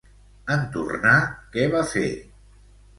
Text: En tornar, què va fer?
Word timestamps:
En 0.55 0.63
tornar, 0.77 1.13
què 1.55 1.69
va 1.77 1.87
fer? 1.95 2.11